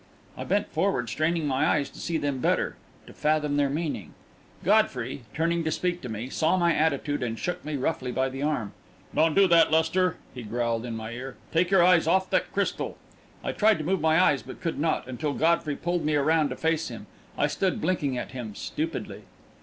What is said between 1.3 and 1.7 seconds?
my